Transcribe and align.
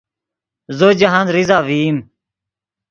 زو 0.77 0.87
جاہند 0.99 1.29
ریزہ 1.35 1.57
ڤئیم 1.67 1.97